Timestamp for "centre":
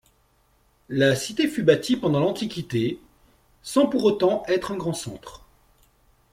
4.95-5.45